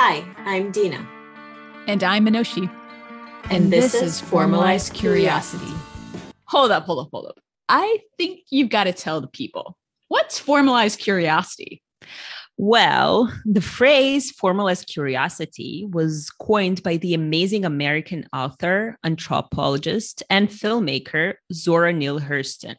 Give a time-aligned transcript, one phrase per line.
[0.00, 1.04] Hi, I'm Dina.
[1.88, 2.70] And I'm Manoshi.
[3.50, 5.64] And, and this, this, is Formalized Curiosity.
[5.64, 6.32] Curiosity.
[6.44, 7.40] Hold up, hold up, hold up.
[7.68, 9.76] I think you've got to tell the people
[10.06, 11.82] what's formalized curiosity?
[12.56, 21.34] Well, the phrase formalized curiosity was coined by the amazing American author, anthropologist, and filmmaker
[21.52, 22.76] Zora Neale Hurston.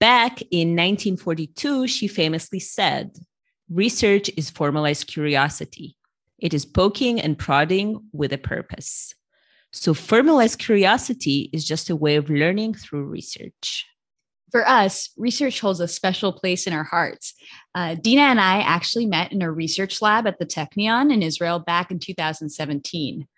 [0.00, 3.12] Back in 1942, she famously said,
[3.70, 5.94] Research is formalized curiosity.
[6.38, 9.14] It is poking and prodding with a purpose.
[9.72, 13.86] So, formalized curiosity is just a way of learning through research.
[14.50, 17.34] For us, research holds a special place in our hearts.
[17.74, 21.58] Uh, Dina and I actually met in a research lab at the Technion in Israel
[21.58, 23.28] back in 2017.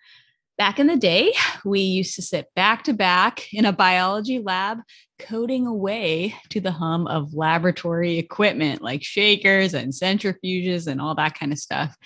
[0.60, 1.32] Back in the day,
[1.64, 4.80] we used to sit back to back in a biology lab,
[5.18, 11.38] coding away to the hum of laboratory equipment like shakers and centrifuges and all that
[11.38, 11.96] kind of stuff.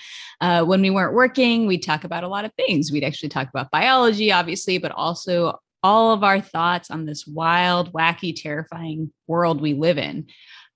[0.40, 2.92] Uh, when we weren't working, we'd talk about a lot of things.
[2.92, 7.92] We'd actually talk about biology, obviously, but also all of our thoughts on this wild,
[7.92, 10.28] wacky, terrifying world we live in.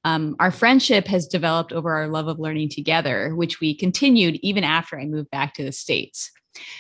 [0.03, 4.65] Um, our friendship has developed over our love of learning together, which we continued even
[4.65, 6.33] after I moved back to the States.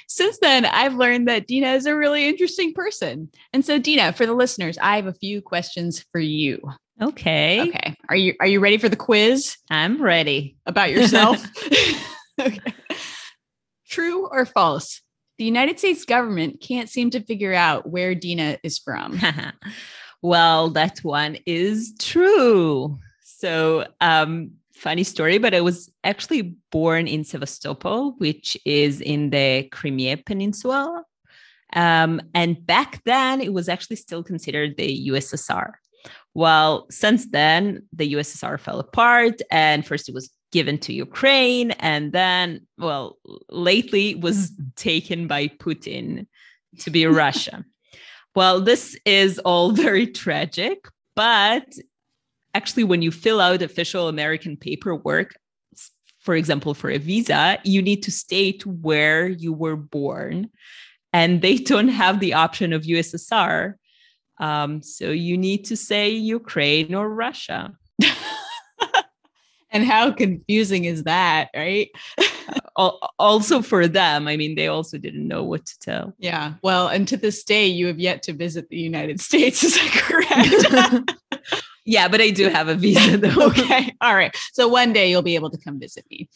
[0.09, 3.31] Since then, I've learned that Dina is a really interesting person.
[3.53, 6.61] And so, Dina, for the listeners, I have a few questions for you.
[7.01, 7.69] Okay.
[7.69, 7.95] Okay.
[8.09, 9.57] Are you are you ready for the quiz?
[9.71, 10.57] I'm ready.
[10.67, 11.45] About yourself?
[12.41, 12.75] okay.
[13.89, 15.01] True or false?
[15.39, 19.21] The United States government can't seem to figure out where Dina is from.
[20.23, 22.99] well, that one is true.
[23.23, 29.69] So, um, funny story, but I was actually born in Sevastopol, which is in the
[29.73, 31.05] Crimea Peninsula.
[31.75, 35.73] Um, and back then, it was actually still considered the USSR.
[36.35, 42.13] Well, since then, the USSR fell apart, and first it was given to Ukraine, and
[42.13, 43.19] then, well,
[43.51, 46.27] lately was taken by Putin
[46.81, 47.65] to be Russia.
[48.35, 50.87] Well, this is all very tragic,
[51.17, 51.67] but
[52.55, 55.35] actually, when you fill out official American paperwork,
[56.21, 60.51] for example, for a visa, you need to state where you were born.
[61.13, 63.75] And they don't have the option of USSR.
[64.39, 67.73] Um, so you need to say Ukraine or Russia.
[69.71, 71.89] and how confusing is that, right?
[73.19, 76.15] also for them, I mean, they also didn't know what to tell.
[76.19, 76.55] Yeah.
[76.63, 79.65] Well, and to this day, you have yet to visit the United States.
[79.65, 81.13] Is that correct?
[81.89, 83.47] Yeah, but I do have a visa though.
[83.47, 83.95] okay.
[84.03, 84.37] All right.
[84.53, 86.29] So one day you'll be able to come visit me.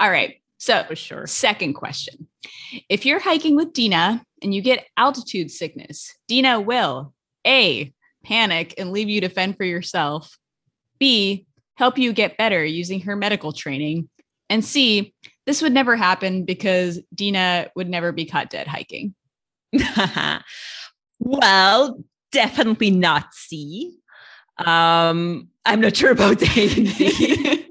[0.00, 0.42] All right.
[0.58, 1.28] So for sure.
[1.28, 2.26] Second question.
[2.88, 7.14] If you're hiking with Dina and you get altitude sickness, Dina will
[7.46, 7.92] A,
[8.24, 10.36] panic and leave you to fend for yourself,
[10.98, 11.46] B,
[11.76, 14.08] help you get better using her medical training,
[14.50, 15.14] and C,
[15.46, 19.14] this would never happen because Dina would never be caught dead hiking.
[21.20, 22.02] well,
[22.32, 23.98] definitely not C.
[24.58, 27.66] Um, I'm not sure about A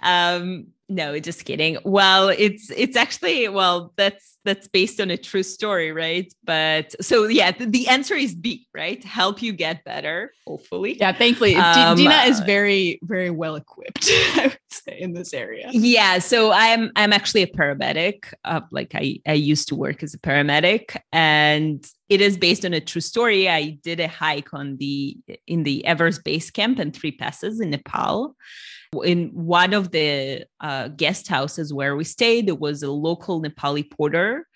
[0.02, 1.78] um, no, just kidding.
[1.84, 6.30] Well, it's it's actually well, that's that's based on a true story, right?
[6.42, 9.02] But so yeah, the, the answer is B, right?
[9.04, 10.98] Help you get better, hopefully.
[10.98, 14.08] Yeah, thankfully, um, Dina is very very well equipped.
[14.10, 15.68] I would say in this area.
[15.70, 18.24] Yeah, so I'm I'm actually a paramedic.
[18.44, 22.74] Uh, like I I used to work as a paramedic, and it is based on
[22.74, 23.48] a true story.
[23.48, 27.70] I did a hike on the in the Everest Base Camp and three passes in
[27.70, 28.34] Nepal
[29.04, 33.88] in one of the uh, guest houses where we stayed, there was a local Nepali
[33.88, 34.46] porter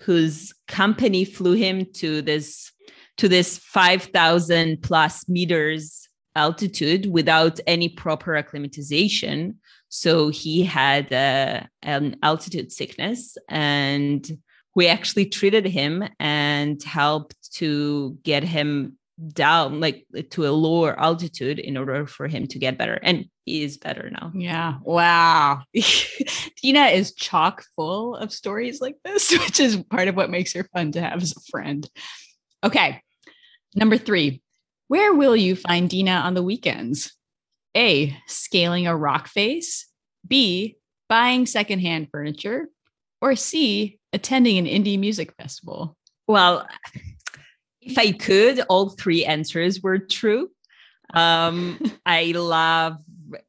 [0.00, 2.72] whose company flew him to this
[3.18, 9.58] to this 5000 plus meters altitude without any proper acclimatization.
[9.90, 14.26] So he had uh, an altitude sickness and
[14.74, 18.96] we actually treated him and helped to get him
[19.28, 23.62] down like to a lower altitude in order for him to get better and he
[23.62, 24.32] is better now.
[24.34, 25.62] Yeah wow.
[26.62, 30.64] Dina is chock full of stories like this which is part of what makes her
[30.72, 31.88] fun to have as a friend.
[32.64, 33.02] Okay
[33.74, 34.42] number three
[34.88, 37.16] where will you find dina on the weekends?
[37.74, 39.88] A scaling a rock face
[40.26, 40.76] b
[41.08, 42.68] buying secondhand furniture
[43.20, 45.96] or c attending an indie music festival?
[46.26, 46.66] Well
[47.82, 50.50] if I could, all three answers were true.
[51.14, 52.98] Um, I love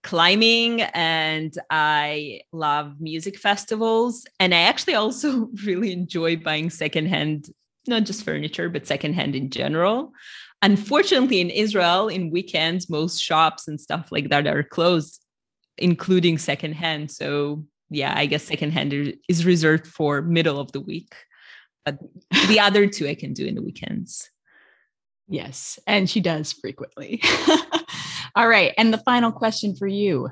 [0.01, 4.25] climbing and I love music festivals.
[4.39, 7.50] And I actually also really enjoy buying secondhand,
[7.88, 10.13] not just furniture, but secondhand in general.
[10.62, 15.21] Unfortunately, in Israel, in weekends, most shops and stuff like that are closed,
[15.77, 17.12] including secondhand.
[17.12, 21.13] So yeah, I guess secondhand is reserved for middle of the week.
[21.85, 22.00] But
[22.47, 24.30] the other two I can do in the weekends.
[25.27, 27.21] Yes, and she does frequently.
[28.35, 30.30] All right, and the final question for you.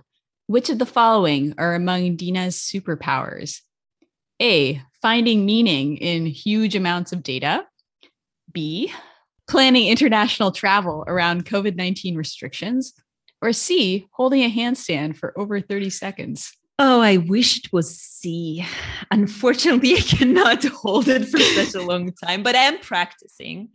[0.47, 3.61] Which of the following are among Dina's superpowers?
[4.41, 7.65] A, finding meaning in huge amounts of data.
[8.51, 8.91] B,
[9.47, 12.93] planning international travel around COVID 19 restrictions.
[13.41, 16.55] Or C, holding a handstand for over 30 seconds.
[16.83, 18.65] Oh, I wish it was C.
[19.11, 23.69] Unfortunately, I cannot hold it for such a long time, but I am practicing.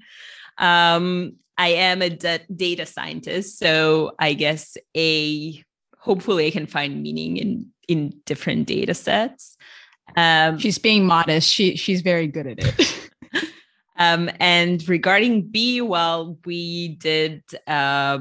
[0.59, 5.63] Um, I am a data scientist, so I guess a
[5.97, 9.57] hopefully I can find meaning in in different data sets.
[10.17, 11.49] Um, she's being modest.
[11.49, 13.11] She she's very good at it.
[14.01, 18.19] um, and regarding B, well, we did uh,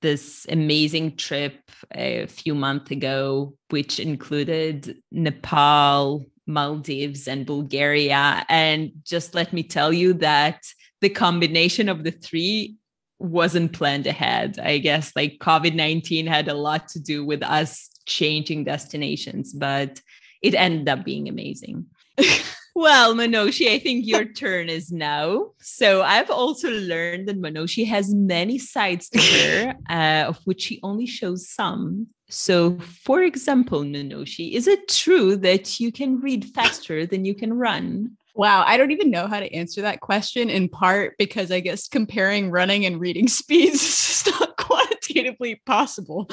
[0.00, 1.60] this amazing trip
[1.94, 8.44] a few months ago, which included Nepal, Maldives, and Bulgaria.
[8.48, 10.62] And just let me tell you that
[11.00, 12.76] the combination of the three
[13.18, 14.58] wasn't planned ahead.
[14.58, 20.00] I guess like COVID 19 had a lot to do with us changing destinations, but
[20.42, 21.86] it ended up being amazing.
[22.78, 25.50] well, Manoshi, I think your turn is now.
[25.60, 30.78] So I've also learned that Manoshi has many sides to her, uh, of which she
[30.84, 32.06] only shows some.
[32.30, 37.52] So, for example, Manoshi, is it true that you can read faster than you can
[37.52, 38.16] run?
[38.36, 41.88] Wow, I don't even know how to answer that question in part because I guess
[41.88, 46.30] comparing running and reading speeds is just not quantitatively possible.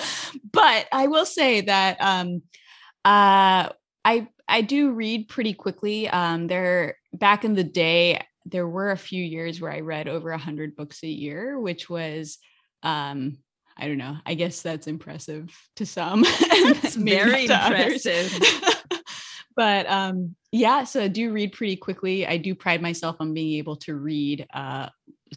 [0.52, 2.44] But I will say that um,
[3.04, 3.70] uh,
[4.06, 6.07] I I do read pretty quickly.
[6.07, 10.31] Um, there back in the day, there were a few years where I read over
[10.31, 12.38] a hundred books a year, which was
[12.84, 13.40] um,
[13.78, 14.18] I don't know.
[14.25, 16.22] I guess that's impressive to some.
[16.50, 18.31] That's very impressive.
[19.56, 22.25] but um, yeah, so I do read pretty quickly.
[22.25, 24.90] I do pride myself on being able to read, uh,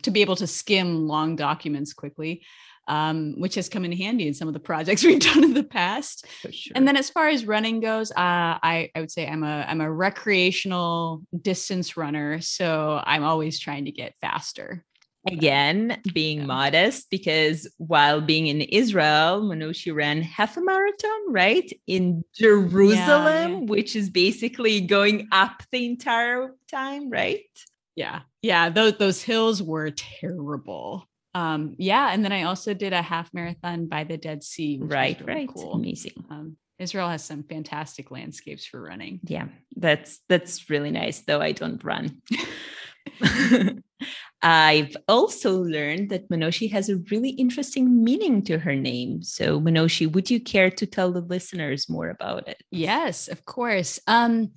[0.02, 2.44] to be able to skim long documents quickly,
[2.88, 5.64] um, which has come in handy in some of the projects we've done in the
[5.64, 6.26] past.
[6.50, 6.72] Sure.
[6.74, 9.80] And then as far as running goes, uh, I, I would say I'm a I'm
[9.80, 14.84] a recreational distance runner, so I'm always trying to get faster
[15.26, 16.46] again being yeah.
[16.46, 21.70] modest because while being in Israel, Manoshi ran half a marathon, right?
[21.86, 23.58] In Jerusalem, yeah, yeah.
[23.58, 27.44] which is basically going up the entire time, right?
[27.94, 28.20] Yeah.
[28.42, 28.70] Yeah.
[28.70, 31.07] Those those hills were terrible.
[31.34, 32.12] Um, yeah.
[32.12, 34.78] And then I also did a half marathon by the Dead Sea.
[34.80, 35.48] right, really right.
[35.54, 35.74] Cool.
[35.74, 36.24] Amazing.
[36.30, 39.20] Um, Israel has some fantastic landscapes for running.
[39.24, 42.22] Yeah, that's that's really nice, though I don't run.
[44.42, 49.22] I've also learned that Manoshi has a really interesting meaning to her name.
[49.22, 52.62] So, Manoshi, would you care to tell the listeners more about it?
[52.70, 53.98] Yes, of course.
[54.06, 54.52] Um,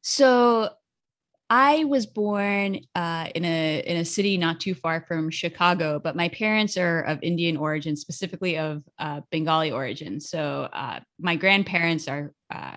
[0.00, 0.70] so,
[1.54, 6.16] I was born uh, in a in a city not too far from Chicago, but
[6.16, 10.18] my parents are of Indian origin, specifically of uh, Bengali origin.
[10.18, 12.76] So uh, my grandparents are uh,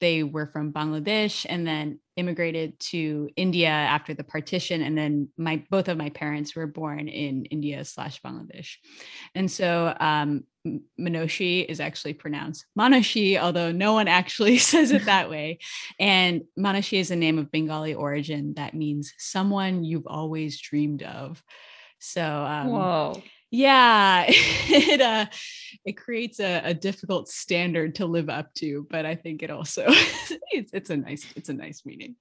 [0.00, 4.82] they were from Bangladesh and then immigrated to India after the partition.
[4.82, 8.76] And then my both of my parents were born in India slash Bangladesh.
[9.34, 10.44] And so um,
[11.00, 15.58] Manoshi is actually pronounced Manashi, although no one actually says it that way.
[15.98, 21.42] And Manashi is a name of Bengali origin that means someone you've always dreamed of.
[22.00, 25.26] So, um, whoa yeah it uh
[25.84, 29.84] it creates a, a, difficult standard to live up to but i think it also
[29.88, 32.14] it's, it's a nice it's a nice meaning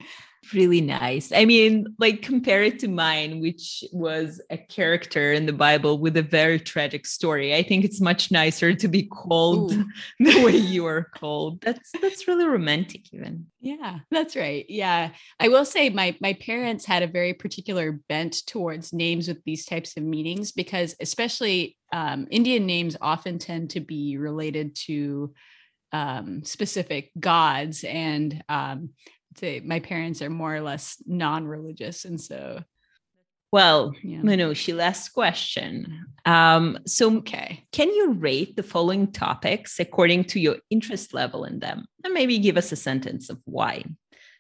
[0.53, 1.31] really nice.
[1.31, 6.17] I mean like compare it to mine which was a character in the bible with
[6.17, 7.55] a very tragic story.
[7.55, 9.85] I think it's much nicer to be called Ooh.
[10.19, 13.47] the way you are called that's that's really romantic even.
[13.59, 13.99] Yeah.
[14.11, 14.65] That's right.
[14.69, 15.11] Yeah.
[15.39, 19.65] I will say my my parents had a very particular bent towards names with these
[19.65, 25.33] types of meanings because especially um, Indian names often tend to be related to
[25.91, 28.89] um, specific gods, and um,
[29.41, 32.63] my parents are more or less non-religious, and so.
[33.51, 34.20] Well, yeah.
[34.20, 36.06] Manoshi, last question.
[36.25, 41.60] Um, so, okay, can you rate the following topics according to your interest level in
[41.60, 43.86] them, and maybe give us a sentence of why?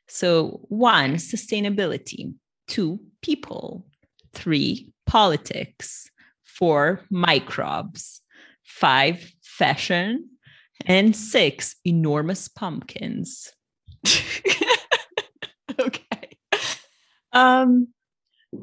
[0.07, 2.33] So, one, sustainability.
[2.67, 3.85] Two, people.
[4.33, 6.09] Three, politics
[6.57, 8.21] four, microbes,
[8.63, 10.29] five, fashion,
[10.85, 13.51] and six, enormous pumpkins.
[17.37, 17.87] Um,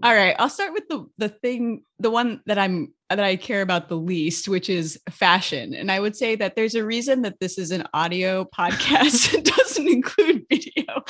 [0.03, 3.63] all right, I'll start with the the thing, the one that I'm that I care
[3.63, 5.75] about the least, which is fashion.
[5.75, 9.45] And I would say that there's a reason that this is an audio podcast and
[9.45, 11.05] doesn't include video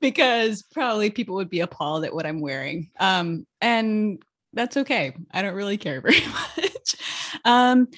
[0.00, 2.90] because probably people would be appalled at what I'm wearing.
[2.98, 4.20] Um, and
[4.52, 5.14] that's okay.
[5.30, 6.20] I don't really care very
[6.56, 6.96] much.
[7.44, 7.88] Um,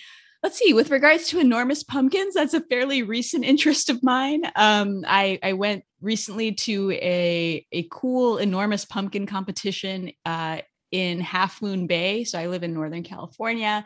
[0.43, 4.43] let's see with regards to enormous pumpkins that's a fairly recent interest of mine.
[4.57, 10.59] Um, I, I went recently to a, a cool enormous pumpkin competition uh,
[10.91, 12.25] in half moon bay.
[12.25, 13.85] So i live in northern california.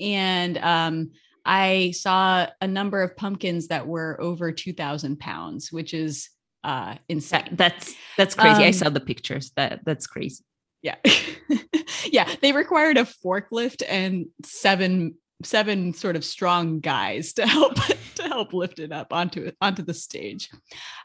[0.00, 1.10] And um,
[1.44, 6.30] i saw a number of pumpkins that were over 2000 pounds which is
[6.64, 7.50] uh, insane.
[7.52, 8.62] That's that's crazy.
[8.62, 9.52] Um, i saw the pictures.
[9.56, 10.44] That that's crazy.
[10.82, 10.96] yeah.
[12.10, 12.28] Yeah.
[12.42, 15.14] They required a forklift and seven
[15.44, 17.74] seven sort of strong guys to help
[18.14, 20.50] to help lift it up onto onto the stage.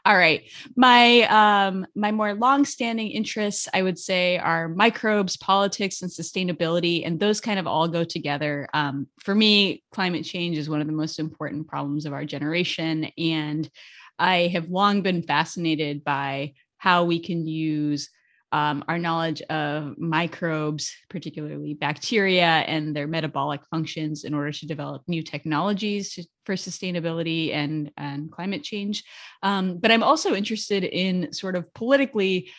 [0.04, 0.42] All right.
[0.76, 1.22] My
[1.68, 7.40] um my more long-standing interests I would say are microbes, politics and sustainability and those
[7.40, 8.68] kind of all go together.
[8.74, 13.04] Um, for me climate change is one of the most important problems of our generation
[13.18, 13.70] and
[14.18, 18.10] I have long been fascinated by how we can use
[18.52, 25.02] um, our knowledge of microbes, particularly bacteria and their metabolic functions, in order to develop
[25.06, 29.04] new technologies to, for sustainability and, and climate change.
[29.42, 32.50] Um, but I'm also interested in sort of politically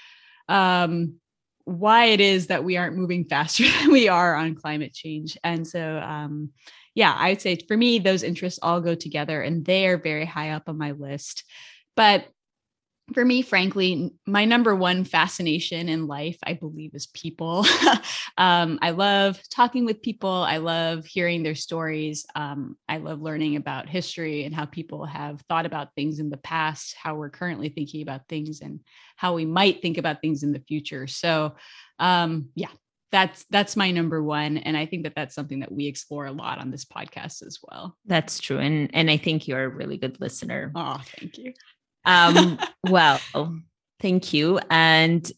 [0.48, 1.15] um,
[1.65, 5.38] why it is that we aren't moving faster than we are on climate change.
[5.43, 6.51] And so, um,
[6.95, 10.25] yeah, I would say for me, those interests all go together and they are very
[10.25, 11.43] high up on my list.
[11.95, 12.25] But
[13.13, 17.65] for me, frankly, my number one fascination in life, I believe, is people.
[18.38, 20.30] um, I love talking with people.
[20.30, 22.25] I love hearing their stories.
[22.36, 26.38] Um, I love learning about history and how people have thought about things in the
[26.38, 28.80] past, how we're currently thinking about things, and
[29.15, 31.08] how we might think about things in the future.
[31.08, 31.56] So,
[32.00, 32.70] um, yeah,
[33.12, 36.32] that's that's my number one, and I think that that's something that we explore a
[36.32, 37.98] lot on this podcast as well.
[38.06, 40.72] That's true, and and I think you're a really good listener.
[40.75, 41.53] Oh, thank you.
[42.05, 43.20] Um, well,
[44.00, 44.60] thank you.
[44.70, 45.29] And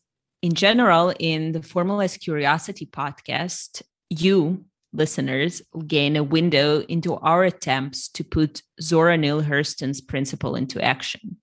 [0.42, 8.08] in general, in the Formalized Curiosity podcast, you listeners gain a window into our attempts
[8.10, 11.38] to put Zora Neale Hurston's principle into action.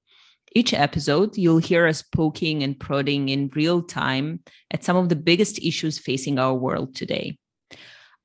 [0.53, 5.17] Each episode, you'll hear us poking and prodding in real time at some of the
[5.17, 7.39] biggest issues facing our world today.